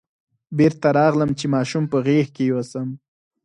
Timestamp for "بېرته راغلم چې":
0.57-1.45